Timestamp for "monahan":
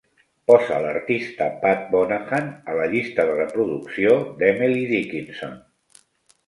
1.91-2.47